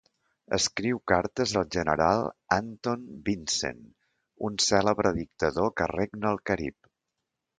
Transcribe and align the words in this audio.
Escriu 0.55 0.99
cartes 1.09 1.51
al 1.59 1.67
general 1.75 2.21
Anton 2.55 3.03
Vincent, 3.29 3.83
un 4.49 4.57
cèlebre 4.71 5.11
dictador 5.21 5.71
que 5.81 5.91
regna 5.95 6.31
al 6.33 6.41
Carib. 6.51 6.91